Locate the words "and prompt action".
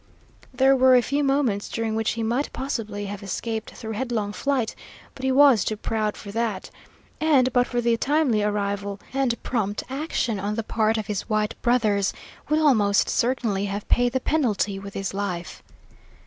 9.13-10.39